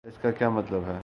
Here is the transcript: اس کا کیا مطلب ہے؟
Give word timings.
اس 0.03 0.13
کا 0.21 0.31
کیا 0.31 0.49
مطلب 0.49 0.85
ہے؟ 0.87 0.99